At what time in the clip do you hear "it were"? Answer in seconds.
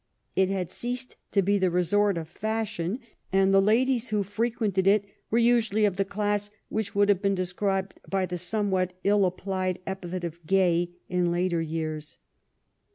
4.87-5.37